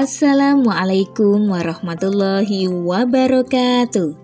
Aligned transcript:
Assalamualaikum 0.00 1.52
warahmatullahi 1.52 2.72
wabarakatuh. 2.72 4.16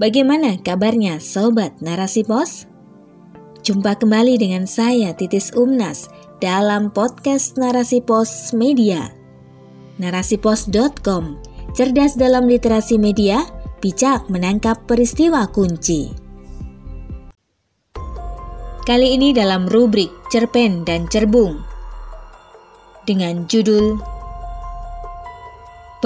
Bagaimana 0.00 0.56
kabarnya 0.56 1.20
sobat 1.20 1.76
Narasi 1.84 2.24
Pos? 2.24 2.64
Jumpa 3.60 4.00
kembali 4.00 4.40
dengan 4.40 4.64
saya 4.64 5.12
Titis 5.12 5.52
Umnas 5.52 6.08
dalam 6.40 6.88
podcast 6.88 7.60
Narasi 7.60 8.00
Pos 8.00 8.56
Media. 8.56 9.12
Narasipos.com, 10.00 11.44
cerdas 11.76 12.16
dalam 12.16 12.48
literasi 12.48 12.96
media, 12.96 13.44
bijak 13.84 14.24
menangkap 14.32 14.80
peristiwa 14.88 15.44
kunci. 15.52 16.08
Kali 18.88 19.12
ini 19.12 19.36
dalam 19.36 19.68
rubrik 19.68 20.08
Cerpen 20.32 20.88
dan 20.88 21.04
Cerbung 21.12 21.60
dengan 23.04 23.44
judul 23.44 24.15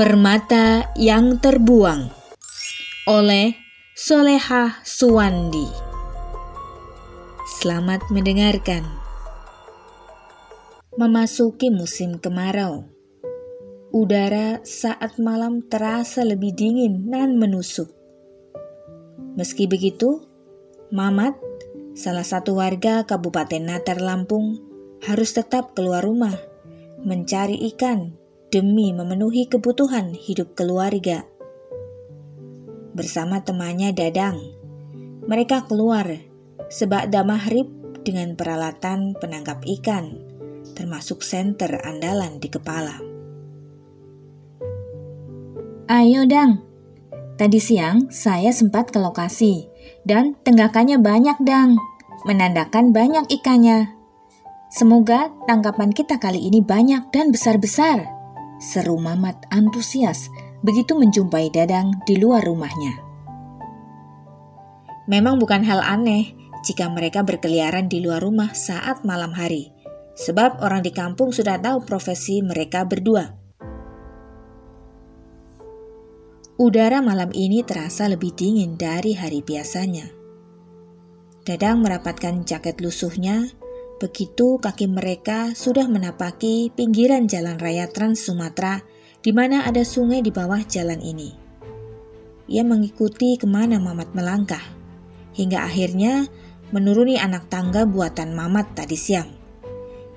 Permata 0.00 0.96
yang 0.96 1.36
Terbuang 1.45 2.09
oleh 3.04 3.52
Solehah 3.92 4.80
Suwandi. 4.80 5.68
Selamat 7.60 8.09
mendengarkan. 8.09 8.80
Memasuki 10.96 11.68
musim 11.68 12.16
kemarau. 12.16 12.88
Udara 13.92 14.64
saat 14.64 15.20
malam 15.20 15.68
terasa 15.68 16.24
lebih 16.24 16.56
dingin 16.56 17.12
dan 17.12 17.37
menusuk. 17.37 17.92
Meski 19.37 19.68
begitu, 19.68 20.24
Mamat, 20.88 21.37
salah 21.92 22.24
satu 22.24 22.56
warga 22.56 23.04
Kabupaten 23.04 23.60
Natar 23.60 24.01
Lampung, 24.01 24.65
harus 25.04 25.37
tetap 25.37 25.76
keluar 25.76 26.01
rumah 26.01 26.40
mencari 27.04 27.68
ikan 27.76 28.20
demi 28.51 28.90
memenuhi 28.90 29.46
kebutuhan 29.46 30.10
hidup 30.10 30.59
keluarga. 30.59 31.23
Bersama 32.90 33.38
temannya 33.46 33.95
Dadang, 33.95 34.43
mereka 35.30 35.62
keluar 35.70 36.10
sebakda 36.66 37.23
maghrib 37.23 37.71
dengan 38.02 38.34
peralatan 38.34 39.15
penangkap 39.23 39.62
ikan, 39.78 40.18
termasuk 40.74 41.23
senter 41.23 41.78
andalan 41.87 42.43
di 42.43 42.51
kepala. 42.51 42.98
Ayo 45.87 46.26
Dang, 46.26 46.59
tadi 47.38 47.62
siang 47.62 48.10
saya 48.10 48.51
sempat 48.51 48.90
ke 48.90 48.98
lokasi 48.98 49.71
dan 50.02 50.34
tenggakannya 50.43 50.98
banyak 50.98 51.38
Dang, 51.46 51.78
menandakan 52.26 52.90
banyak 52.90 53.30
ikannya. 53.30 53.95
Semoga 54.74 55.30
tangkapan 55.46 55.95
kita 55.95 56.18
kali 56.18 56.46
ini 56.51 56.62
banyak 56.62 57.10
dan 57.15 57.30
besar-besar 57.34 58.20
seru 58.60 59.00
Mamat 59.00 59.48
antusias 59.48 60.28
begitu 60.60 60.92
menjumpai 60.92 61.48
Dadang 61.48 61.96
di 62.04 62.20
luar 62.20 62.44
rumahnya. 62.44 63.00
Memang 65.08 65.41
bukan 65.41 65.64
hal 65.64 65.80
aneh 65.80 66.36
jika 66.60 66.92
mereka 66.92 67.25
berkeliaran 67.25 67.88
di 67.88 68.04
luar 68.04 68.20
rumah 68.20 68.53
saat 68.53 69.03
malam 69.03 69.32
hari, 69.32 69.72
sebab 70.14 70.60
orang 70.60 70.84
di 70.84 70.92
kampung 70.92 71.32
sudah 71.32 71.56
tahu 71.56 71.82
profesi 71.88 72.44
mereka 72.44 72.84
berdua. 72.84 73.32
Udara 76.60 77.00
malam 77.00 77.32
ini 77.32 77.64
terasa 77.64 78.04
lebih 78.04 78.36
dingin 78.36 78.76
dari 78.76 79.16
hari 79.16 79.41
biasanya. 79.41 80.12
Dadang 81.48 81.81
merapatkan 81.81 82.44
jaket 82.44 82.84
lusuhnya 82.84 83.48
Begitu 84.00 84.56
kaki 84.56 84.88
mereka 84.88 85.53
sudah 85.53 85.84
menapaki 85.84 86.72
pinggiran 86.72 87.28
jalan 87.28 87.61
raya 87.61 87.84
Trans 87.84 88.25
Sumatera 88.25 88.81
di 89.21 89.28
mana 89.37 89.69
ada 89.69 89.84
sungai 89.84 90.25
di 90.25 90.33
bawah 90.33 90.65
jalan 90.65 91.05
ini. 91.05 91.37
Ia 92.49 92.65
mengikuti 92.65 93.37
ke 93.37 93.44
mana 93.44 93.77
Mamat 93.77 94.16
melangkah, 94.16 94.65
hingga 95.37 95.69
akhirnya 95.69 96.25
menuruni 96.72 97.21
anak 97.21 97.53
tangga 97.53 97.84
buatan 97.84 98.33
Mamat 98.33 98.72
tadi 98.72 98.97
siang. 98.97 99.28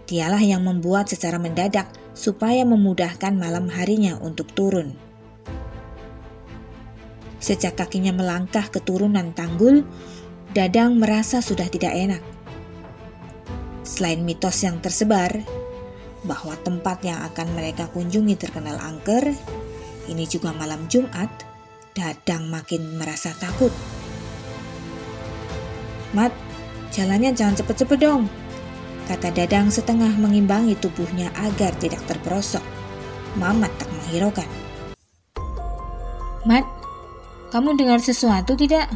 Dialah 0.07 0.39
yang 0.39 0.63
membuat 0.63 1.11
secara 1.11 1.35
mendadak 1.35 1.91
supaya 2.15 2.63
memudahkan 2.63 3.35
malam 3.35 3.67
harinya 3.67 4.15
untuk 4.23 4.47
turun. 4.55 4.95
Sejak 7.43 7.75
kakinya 7.75 8.15
melangkah 8.15 8.63
ke 8.71 8.79
turunan 8.79 9.35
tanggul, 9.35 9.83
Dadang 10.53 11.01
merasa 11.01 11.41
sudah 11.41 11.65
tidak 11.65 11.97
enak. 11.97 12.21
Selain 13.83 14.23
mitos 14.23 14.63
yang 14.63 14.79
tersebar 14.79 15.43
bahwa 16.23 16.55
tempat 16.63 17.03
yang 17.03 17.19
akan 17.27 17.51
mereka 17.51 17.91
kunjungi 17.91 18.39
terkenal 18.39 18.79
angker, 18.79 19.35
ini 20.07 20.23
juga 20.23 20.55
malam 20.55 20.87
Jumat, 20.87 21.27
Dadang 21.93 22.49
makin 22.49 22.97
merasa 22.97 23.35
takut. 23.37 23.69
Mat, 26.15 26.33
jalannya 26.89 27.37
jangan 27.37 27.61
cepet-cepet 27.61 27.99
dong, 28.01 28.25
kata 29.05 29.29
Dadang 29.29 29.69
setengah 29.69 30.09
mengimbangi 30.17 30.73
tubuhnya 30.79 31.29
agar 31.37 31.75
tidak 31.77 32.01
terperosok. 32.09 32.63
Mamat 33.37 33.69
tak 33.77 33.89
menghiraukan. 33.93 34.49
Mat, 36.49 36.65
kamu 37.53 37.77
dengar 37.77 38.01
sesuatu 38.01 38.57
tidak? 38.57 38.89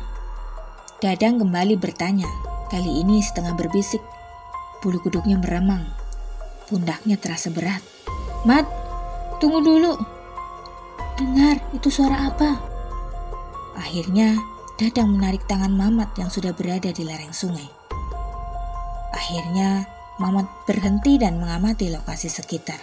Dadang 1.04 1.38
kembali 1.38 1.78
bertanya, 1.78 2.26
kali 2.74 3.06
ini 3.06 3.22
setengah 3.22 3.54
berbisik. 3.54 4.17
Bulu 4.84 5.02
kuduknya 5.02 5.40
meremang. 5.42 5.86
Pundaknya 6.70 7.18
terasa 7.18 7.50
berat. 7.50 7.82
Mat, 8.46 8.68
tunggu 9.42 9.64
dulu. 9.64 9.98
Dengar, 11.18 11.58
itu 11.74 11.90
suara 11.90 12.30
apa? 12.30 12.62
Akhirnya, 13.78 14.38
Dadang 14.78 15.18
menarik 15.18 15.42
tangan 15.50 15.74
Mamat 15.74 16.14
yang 16.22 16.30
sudah 16.30 16.54
berada 16.54 16.94
di 16.94 17.02
lereng 17.02 17.34
sungai. 17.34 17.66
Akhirnya, 19.10 19.90
Mamat 20.22 20.46
berhenti 20.70 21.18
dan 21.18 21.42
mengamati 21.42 21.90
lokasi 21.90 22.30
sekitar. 22.30 22.78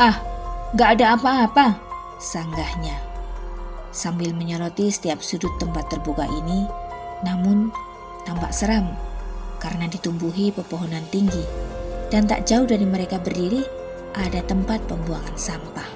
Ah, 0.00 0.24
gak 0.72 0.96
ada 0.96 1.20
apa-apa, 1.20 1.76
sanggahnya. 2.16 2.96
Sambil 3.92 4.32
menyoroti 4.32 4.88
setiap 4.88 5.20
sudut 5.20 5.52
tempat 5.60 5.92
terbuka 5.92 6.24
ini, 6.32 6.64
namun 7.20 7.68
tampak 8.24 8.56
seram 8.56 8.96
karena 9.64 9.88
ditumbuhi 9.88 10.52
pepohonan 10.52 11.08
tinggi, 11.08 11.40
dan 12.12 12.28
tak 12.28 12.44
jauh 12.44 12.68
dari 12.68 12.84
mereka 12.84 13.16
berdiri 13.16 13.64
ada 14.12 14.44
tempat 14.44 14.84
pembuangan 14.84 15.32
sampah. 15.40 15.88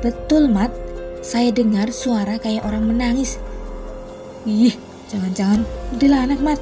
Betul, 0.00 0.48
Mat. 0.48 0.72
Saya 1.20 1.52
dengar 1.52 1.92
suara 1.92 2.40
kayak 2.40 2.64
orang 2.64 2.84
menangis. 2.88 3.40
Ih, 4.44 4.76
jangan-jangan 5.08 5.64
adalah 5.92 6.28
anak 6.28 6.40
Mat. 6.40 6.60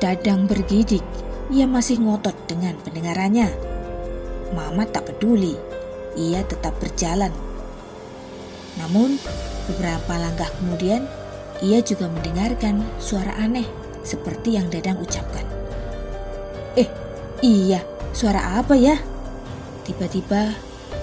Dadang 0.00 0.44
bergidik. 0.48 1.04
Ia 1.48 1.64
masih 1.64 2.00
ngotot 2.00 2.36
dengan 2.44 2.76
pendengarannya. 2.84 3.48
Mama 4.52 4.84
tak 4.88 5.12
peduli. 5.12 5.56
Ia 6.16 6.44
tetap 6.44 6.76
berjalan. 6.80 7.32
Namun, 8.80 9.20
beberapa 9.68 10.16
langkah 10.16 10.48
kemudian, 10.60 11.04
ia 11.60 11.84
juga 11.84 12.08
mendengarkan 12.08 12.80
suara 12.96 13.36
aneh 13.36 13.87
seperti 14.08 14.56
yang 14.56 14.72
Dadang 14.72 14.96
ucapkan. 15.04 15.44
Eh, 16.80 16.88
iya, 17.44 17.84
suara 18.16 18.56
apa 18.56 18.72
ya? 18.72 18.96
Tiba-tiba 19.84 20.56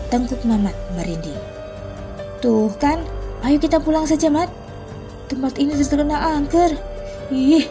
tengkuk 0.09 0.41
Mamat 0.41 0.73
merinding. 0.97 1.37
Tuh 2.41 2.73
kan, 2.81 2.97
ayo 3.45 3.61
kita 3.61 3.77
pulang 3.77 4.09
saja, 4.09 4.33
Mat. 4.33 4.49
Tempat 5.29 5.61
ini 5.61 5.77
terkena 5.77 6.33
angker. 6.33 6.73
Ih, 7.29 7.69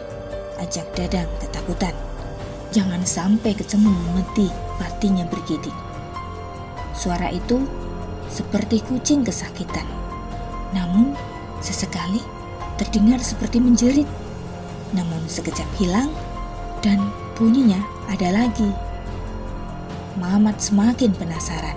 ajak 0.63 0.87
Dadang 0.95 1.27
ketakutan. 1.43 1.95
Jangan 2.71 3.03
sampai 3.03 3.55
ketemu 3.55 3.91
memeti, 3.91 4.47
patinya 4.79 5.27
bergidik. 5.27 5.75
Suara 6.95 7.31
itu 7.31 7.63
seperti 8.31 8.83
kucing 8.83 9.23
kesakitan. 9.23 9.87
Namun, 10.75 11.15
sesekali 11.63 12.19
terdengar 12.75 13.23
seperti 13.23 13.63
menjerit 13.63 14.07
namun 14.93 15.25
sekejap 15.25 15.67
hilang 15.79 16.11
dan 16.85 17.01
bunyinya 17.33 17.81
ada 18.11 18.29
lagi. 18.29 18.69
Mamat 20.21 20.61
semakin 20.61 21.11
penasaran 21.17 21.75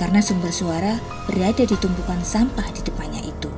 karena 0.00 0.24
sumber 0.24 0.48
suara 0.48 0.96
berada 1.28 1.60
di 1.66 1.76
tumpukan 1.76 2.22
sampah 2.24 2.64
di 2.72 2.80
depannya 2.80 3.20
itu. 3.20 3.50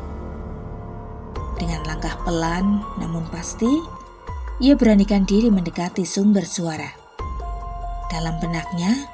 Dengan 1.60 1.86
langkah 1.86 2.18
pelan 2.26 2.82
namun 2.98 3.22
pasti, 3.30 3.70
ia 4.58 4.74
beranikan 4.74 5.22
diri 5.22 5.52
mendekati 5.54 6.02
sumber 6.02 6.42
suara. 6.42 6.90
Dalam 8.10 8.42
benaknya, 8.42 9.06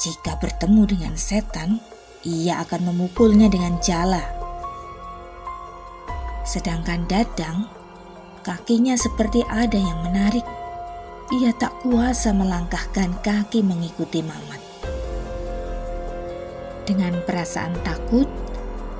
jika 0.00 0.40
bertemu 0.40 0.82
dengan 0.96 1.14
setan, 1.20 1.78
ia 2.24 2.64
akan 2.64 2.88
memukulnya 2.88 3.52
dengan 3.52 3.76
jala. 3.84 4.24
Sedangkan 6.48 7.04
Dadang 7.04 7.75
Kakinya 8.46 8.94
seperti 8.94 9.42
ada 9.50 9.74
yang 9.74 10.06
menarik. 10.06 10.46
Ia 11.34 11.50
tak 11.58 11.82
kuasa 11.82 12.30
melangkahkan 12.30 13.18
kaki 13.18 13.66
mengikuti 13.66 14.22
Mamat. 14.22 14.62
Dengan 16.86 17.18
perasaan 17.26 17.74
takut 17.82 18.30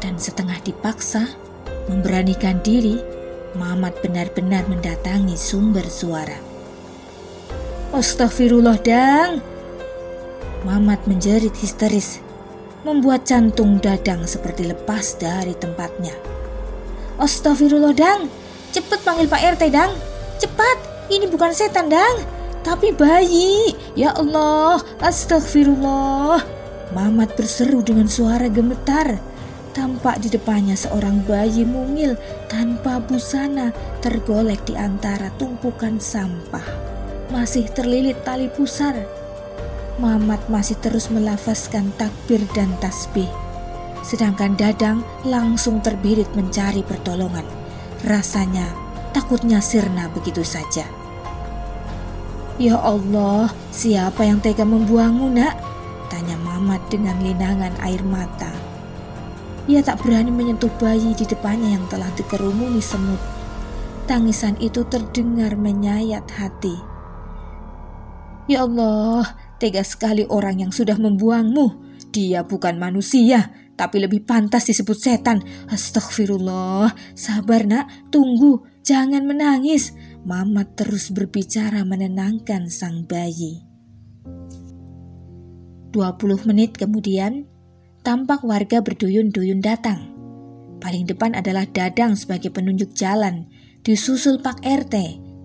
dan 0.02 0.19
setengah 0.19 0.58
dipaksa, 0.66 1.31
memberanikan 1.87 2.58
diri, 2.66 2.98
Mamat 3.54 4.02
benar-benar 4.02 4.66
mendatangi 4.66 5.38
sumber 5.38 5.87
suara. 5.87 6.42
Astagfirullah 7.94 8.82
dang! 8.82 9.38
Mamat 10.66 11.06
menjerit 11.06 11.54
histeris, 11.54 12.19
membuat 12.82 13.22
jantung 13.31 13.78
dadang 13.78 14.26
seperti 14.26 14.66
lepas 14.66 15.14
dari 15.22 15.54
tempatnya. 15.54 16.19
Astagfirullah 17.22 17.94
dang! 17.94 18.45
Cepet 18.76 19.00
panggil 19.00 19.25
Pak 19.25 19.56
RT 19.56 19.73
dang! 19.73 19.88
Cepat! 20.37 21.08
Ini 21.08 21.32
bukan 21.32 21.49
setan 21.56 21.88
dang! 21.88 22.20
Tapi 22.61 22.93
bayi! 22.93 23.73
Ya 23.96 24.12
Allah! 24.12 24.84
Astagfirullah! 25.00 26.44
Mamat 26.93 27.40
berseru 27.40 27.81
dengan 27.81 28.05
suara 28.05 28.52
gemetar 28.52 29.17
Tampak 29.73 30.25
di 30.25 30.32
depannya 30.32 30.73
seorang 30.73 31.20
bayi 31.25 31.64
mungil 31.64 32.17
tanpa 32.49 32.96
busana 32.96 33.73
tergolek 34.00 34.64
di 34.64 34.73
antara 34.73 35.28
tumpukan 35.37 35.96
sampah. 35.96 36.64
Masih 37.28 37.69
terlilit 37.73 38.20
tali 38.25 38.49
pusar. 38.52 38.96
Mamat 40.00 40.52
masih 40.52 40.81
terus 40.84 41.12
melafazkan 41.12 41.93
takbir 42.00 42.40
dan 42.56 42.73
tasbih. 42.81 43.28
Sedangkan 44.00 44.56
Dadang 44.56 45.00
langsung 45.28 45.84
terbirit 45.84 46.28
mencari 46.32 46.81
pertolongan. 46.81 47.65
Rasanya 48.04 48.69
takutnya 49.16 49.64
sirna 49.64 50.12
begitu 50.12 50.44
saja. 50.44 50.84
Ya 52.56 52.76
Allah, 52.81 53.52
siapa 53.72 54.25
yang 54.25 54.40
tega 54.40 54.64
membuangmu 54.64 55.32
nak? 55.32 55.56
Tanya 56.08 56.40
Mamat 56.40 56.81
dengan 56.88 57.20
linangan 57.20 57.72
air 57.84 58.00
mata. 58.00 58.48
Ia 59.66 59.82
tak 59.82 60.00
berani 60.00 60.32
menyentuh 60.32 60.70
bayi 60.81 61.12
di 61.12 61.26
depannya 61.28 61.76
yang 61.76 61.84
telah 61.90 62.08
dikerumuni 62.16 62.81
semut. 62.81 63.19
Tangisan 64.06 64.54
itu 64.62 64.87
terdengar 64.87 65.58
menyayat 65.58 66.25
hati. 66.32 66.78
Ya 68.46 68.62
Allah, 68.62 69.34
tega 69.58 69.82
sekali 69.82 70.22
orang 70.31 70.62
yang 70.62 70.72
sudah 70.72 70.94
membuangmu. 70.94 71.82
Dia 72.14 72.46
bukan 72.46 72.78
manusia, 72.78 73.50
tapi 73.76 74.00
lebih 74.00 74.25
pantas 74.25 74.67
disebut 74.73 74.96
setan. 74.96 75.44
Astagfirullah, 75.69 76.96
sabar 77.12 77.62
nak, 77.69 77.87
tunggu, 78.08 78.64
jangan 78.82 79.28
menangis. 79.28 79.93
Mama 80.26 80.67
terus 80.75 81.14
berbicara 81.14 81.87
menenangkan 81.87 82.67
sang 82.67 83.06
bayi. 83.06 83.62
20 85.94 86.49
menit 86.50 86.75
kemudian, 86.75 87.46
tampak 88.02 88.43
warga 88.43 88.82
berduyun-duyun 88.82 89.62
datang. 89.62 90.12
Paling 90.82 91.08
depan 91.08 91.32
adalah 91.32 91.64
Dadang 91.64 92.19
sebagai 92.19 92.52
penunjuk 92.52 92.93
jalan, 92.93 93.49
disusul 93.81 94.43
Pak 94.44 94.61
RT, 94.61 94.94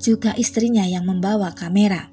juga 0.02 0.36
istrinya 0.36 0.84
yang 0.84 1.08
membawa 1.08 1.54
kamera. 1.54 2.10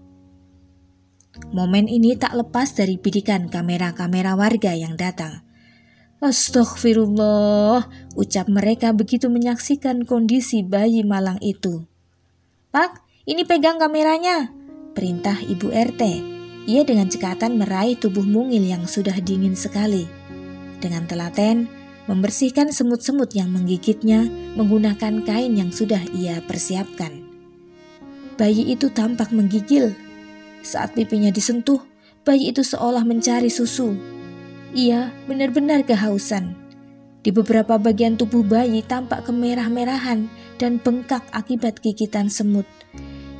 Momen 1.50 1.88
ini 1.88 2.14
tak 2.14 2.36
lepas 2.36 2.76
dari 2.76 3.00
bidikan 3.00 3.48
kamera-kamera 3.48 4.36
warga 4.36 4.76
yang 4.76 4.94
datang. 4.94 5.47
Astaghfirullah, 6.18 7.86
ucap 8.18 8.50
mereka 8.50 8.90
begitu 8.90 9.30
menyaksikan 9.30 10.02
kondisi 10.02 10.66
bayi 10.66 11.06
malang 11.06 11.38
itu. 11.38 11.86
Pak, 12.74 13.06
ini 13.22 13.46
pegang 13.46 13.78
kameranya, 13.78 14.50
perintah 14.98 15.38
Ibu 15.38 15.70
RT. 15.70 16.02
Ia 16.66 16.82
dengan 16.82 17.06
cekatan 17.06 17.54
meraih 17.54 17.94
tubuh 17.94 18.26
mungil 18.26 18.66
yang 18.66 18.82
sudah 18.90 19.14
dingin 19.22 19.54
sekali. 19.54 20.10
Dengan 20.82 21.06
telaten, 21.06 21.70
membersihkan 22.10 22.74
semut-semut 22.74 23.30
yang 23.38 23.54
menggigitnya 23.54 24.26
menggunakan 24.58 25.22
kain 25.22 25.54
yang 25.54 25.70
sudah 25.70 26.02
ia 26.18 26.42
persiapkan. 26.42 27.14
Bayi 28.34 28.74
itu 28.74 28.90
tampak 28.90 29.30
menggigil. 29.30 29.94
Saat 30.66 30.98
pipinya 30.98 31.30
disentuh, 31.30 31.78
bayi 32.26 32.50
itu 32.50 32.66
seolah 32.66 33.06
mencari 33.06 33.54
susu. 33.54 34.17
Ia 34.76 35.12
benar-benar 35.24 35.84
kehausan. 35.88 36.52
Di 37.24 37.32
beberapa 37.32 37.80
bagian 37.80 38.20
tubuh 38.20 38.44
bayi 38.44 38.84
tampak 38.84 39.24
kemerah-merahan 39.24 40.28
dan 40.60 40.76
bengkak 40.80 41.24
akibat 41.32 41.80
gigitan 41.80 42.28
semut. 42.28 42.68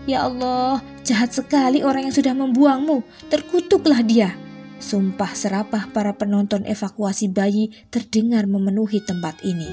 Ya 0.09 0.25
Allah, 0.25 0.81
jahat 1.05 1.37
sekali 1.37 1.85
orang 1.85 2.09
yang 2.09 2.17
sudah 2.17 2.33
membuangmu. 2.33 3.05
Terkutuklah 3.29 4.01
dia. 4.01 4.33
Sumpah 4.81 5.37
serapah 5.37 5.91
para 5.93 6.17
penonton 6.17 6.65
evakuasi 6.65 7.29
bayi 7.29 7.77
terdengar 7.93 8.49
memenuhi 8.49 9.05
tempat 9.05 9.37
ini. 9.45 9.69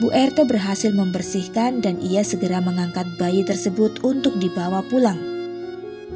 Bu 0.00 0.08
RT 0.08 0.48
berhasil 0.48 0.94
membersihkan 0.96 1.84
dan 1.84 2.00
ia 2.00 2.24
segera 2.24 2.62
mengangkat 2.64 3.04
bayi 3.20 3.44
tersebut 3.44 4.00
untuk 4.00 4.38
dibawa 4.40 4.80
pulang. 4.86 5.18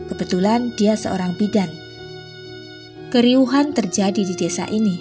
Kebetulan 0.08 0.72
dia 0.78 0.96
seorang 0.96 1.36
bidan. 1.36 1.83
Keriuhan 3.14 3.70
terjadi 3.70 4.26
di 4.26 4.34
desa 4.34 4.66
ini. 4.66 4.98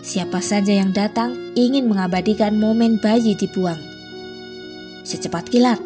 Siapa 0.00 0.40
saja 0.40 0.72
yang 0.72 0.96
datang 0.96 1.52
ingin 1.52 1.84
mengabadikan 1.84 2.56
momen 2.56 2.96
bayi 3.04 3.36
dibuang. 3.36 3.76
Secepat 5.04 5.52
kilat, 5.52 5.76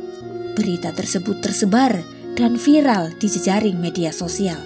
berita 0.55 0.94
tersebut 0.94 1.43
tersebar 1.43 1.99
dan 2.39 2.55
viral 2.55 3.11
di 3.19 3.27
jejaring 3.27 3.75
media 3.75 4.15
sosial. 4.15 4.62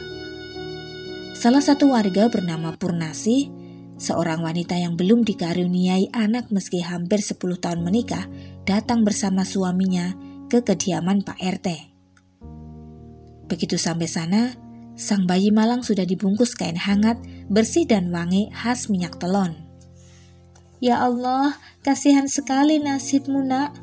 Salah 1.32 1.64
satu 1.64 1.96
warga 1.96 2.28
bernama 2.28 2.76
Purnasi, 2.76 3.48
seorang 3.96 4.44
wanita 4.44 4.76
yang 4.76 5.00
belum 5.00 5.24
dikaruniai 5.24 6.12
anak 6.12 6.52
meski 6.52 6.84
hampir 6.84 7.24
10 7.24 7.40
tahun 7.56 7.80
menikah, 7.88 8.28
datang 8.68 9.00
bersama 9.00 9.48
suaminya 9.48 10.12
ke 10.52 10.60
kediaman 10.60 11.24
Pak 11.24 11.40
RT. 11.40 11.68
Begitu 13.48 13.80
sampai 13.80 14.12
sana, 14.12 14.65
sang 14.96 15.28
bayi 15.28 15.52
malang 15.52 15.84
sudah 15.84 16.08
dibungkus 16.08 16.56
kain 16.56 16.80
hangat, 16.80 17.20
bersih 17.52 17.84
dan 17.84 18.08
wangi 18.10 18.48
khas 18.50 18.88
minyak 18.88 19.20
telon. 19.20 19.66
Ya 20.80 21.00
Allah, 21.00 21.56
kasihan 21.80 22.28
sekali 22.28 22.76
nasibmu 22.76 23.40
nak. 23.40 23.76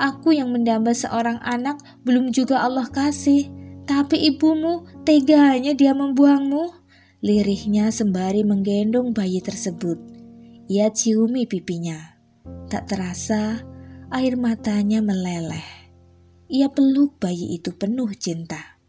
Aku 0.00 0.32
yang 0.32 0.50
mendamba 0.50 0.96
seorang 0.96 1.38
anak 1.44 1.78
belum 2.02 2.32
juga 2.32 2.64
Allah 2.64 2.88
kasih. 2.88 3.52
Tapi 3.84 4.34
ibumu 4.34 4.86
teganya 5.06 5.74
dia 5.76 5.92
membuangmu. 5.92 6.72
Lirihnya 7.20 7.92
sembari 7.92 8.46
menggendong 8.46 9.12
bayi 9.12 9.44
tersebut. 9.44 10.00
Ia 10.70 10.88
ciumi 10.88 11.44
pipinya. 11.44 12.16
Tak 12.70 12.88
terasa, 12.88 13.60
air 14.08 14.34
matanya 14.40 15.04
meleleh. 15.04 15.66
Ia 16.50 16.70
peluk 16.70 17.20
bayi 17.22 17.58
itu 17.58 17.74
penuh 17.76 18.10
cinta. 18.16 18.80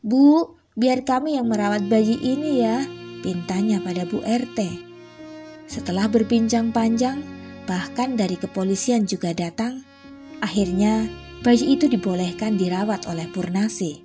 Bu, 0.00 0.59
biar 0.78 1.02
kami 1.02 1.34
yang 1.38 1.50
merawat 1.50 1.86
bayi 1.90 2.18
ini 2.20 2.62
ya, 2.62 2.86
pintanya 3.20 3.82
pada 3.82 4.06
Bu 4.06 4.22
RT. 4.22 4.58
Setelah 5.70 6.10
berbincang 6.10 6.74
panjang, 6.74 7.22
bahkan 7.66 8.18
dari 8.18 8.34
kepolisian 8.34 9.06
juga 9.06 9.30
datang, 9.30 9.86
akhirnya 10.42 11.06
bayi 11.46 11.78
itu 11.78 11.86
dibolehkan 11.86 12.58
dirawat 12.58 13.06
oleh 13.06 13.30
Purnasi. 13.30 14.02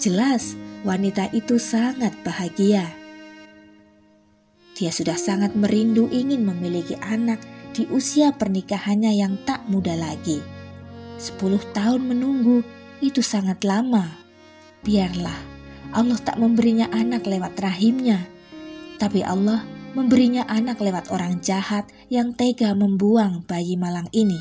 Jelas, 0.00 0.56
wanita 0.88 1.28
itu 1.36 1.60
sangat 1.60 2.16
bahagia. 2.24 2.88
Dia 4.72 4.88
sudah 4.88 5.20
sangat 5.20 5.52
merindu 5.52 6.08
ingin 6.08 6.48
memiliki 6.48 6.96
anak 7.04 7.44
di 7.76 7.84
usia 7.92 8.32
pernikahannya 8.32 9.12
yang 9.12 9.36
tak 9.44 9.68
muda 9.68 9.92
lagi. 9.92 10.40
Sepuluh 11.20 11.60
tahun 11.76 12.08
menunggu 12.08 12.64
itu 13.04 13.20
sangat 13.20 13.62
lama. 13.68 14.16
Biarlah 14.82 15.51
Allah 15.92 16.16
tak 16.16 16.40
memberinya 16.40 16.88
anak 16.88 17.28
lewat 17.28 17.52
rahimnya, 17.60 18.24
tapi 18.96 19.20
Allah 19.20 19.60
memberinya 19.92 20.48
anak 20.48 20.80
lewat 20.80 21.12
orang 21.12 21.44
jahat 21.44 21.84
yang 22.08 22.32
tega 22.32 22.72
membuang 22.72 23.44
bayi 23.44 23.76
malang 23.76 24.08
ini. 24.16 24.40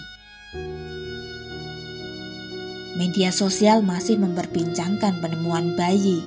Media 2.96 3.36
sosial 3.36 3.84
masih 3.84 4.15
memperbincangkan 4.20 5.20
penemuan 5.20 5.75
bayi. 5.75 6.24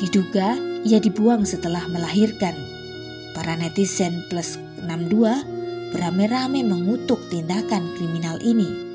Diduga 0.00 0.56
ia 0.84 1.02
dibuang 1.02 1.42
setelah 1.42 1.84
melahirkan. 1.88 2.54
Para 3.34 3.58
netizen 3.58 4.24
plus 4.32 4.56
62 4.84 5.92
beramai-ramai 5.92 6.62
mengutuk 6.64 7.26
tindakan 7.28 7.92
kriminal 7.98 8.38
ini. 8.38 8.85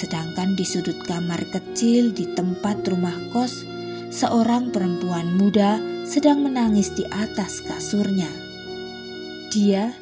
Sedangkan 0.00 0.56
di 0.56 0.64
sudut 0.64 0.96
kamar 1.04 1.44
kecil 1.52 2.16
di 2.16 2.24
tempat 2.32 2.88
rumah 2.88 3.12
kos, 3.36 3.68
seorang 4.08 4.72
perempuan 4.72 5.36
muda 5.36 5.76
sedang 6.08 6.40
menangis 6.40 6.88
di 6.96 7.04
atas 7.12 7.60
kasurnya. 7.60 8.32
Dia 9.52 9.92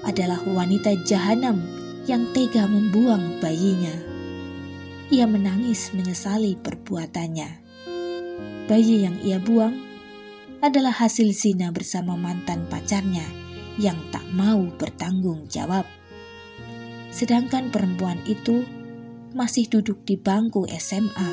adalah 0.00 0.40
wanita 0.48 0.96
jahanam 1.04 1.60
yang 2.08 2.24
tega 2.32 2.64
membuang 2.64 3.36
bayinya. 3.44 3.92
Ia 5.12 5.28
menangis 5.28 5.92
menyesali 5.92 6.56
perbuatannya. 6.56 7.50
Bayi 8.64 9.04
yang 9.04 9.20
ia 9.20 9.36
buang 9.36 9.76
adalah 10.64 10.96
hasil 10.96 11.36
zina 11.36 11.68
bersama 11.68 12.16
mantan 12.16 12.64
pacarnya 12.72 13.28
yang 13.76 14.00
tak 14.08 14.24
mau 14.32 14.64
bertanggung 14.80 15.44
jawab. 15.52 15.84
Sedangkan 17.12 17.68
perempuan 17.68 18.16
itu 18.24 18.64
masih 19.34 19.66
duduk 19.66 20.06
di 20.06 20.14
bangku 20.14 20.62
SMA. 20.78 21.30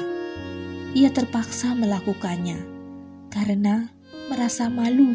Ia 0.98 1.13
terpaksa 1.13 1.77
melakukannya 1.77 2.58
karena 3.29 3.93
merasa 4.25 4.74
malu. 4.74 5.13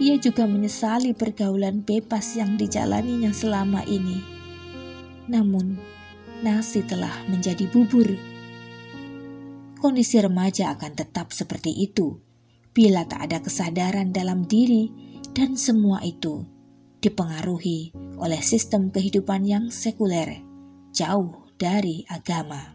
Ia 0.00 0.16
juga 0.18 0.48
menyesali 0.48 1.12
pergaulan 1.12 1.84
bebas 1.84 2.34
yang 2.40 2.56
dijalaninya 2.56 3.30
selama 3.30 3.84
ini. 3.84 4.18
Namun, 5.28 5.78
nasi 6.40 6.82
telah 6.82 7.12
menjadi 7.28 7.68
bubur. 7.68 8.08
Kondisi 9.78 10.18
remaja 10.18 10.72
akan 10.74 10.92
tetap 10.96 11.36
seperti 11.36 11.70
itu 11.84 12.16
bila 12.72 13.04
tak 13.04 13.30
ada 13.30 13.38
kesadaran 13.44 14.10
dalam 14.10 14.48
diri 14.48 14.88
dan 15.36 15.54
semua 15.54 16.00
itu 16.00 16.48
dipengaruhi 17.04 17.92
oleh 18.16 18.40
sistem 18.40 18.88
kehidupan 18.88 19.44
yang 19.44 19.68
sekuler, 19.68 20.40
jauh 20.90 21.43
dari 21.64 22.04
agama. 22.12 22.73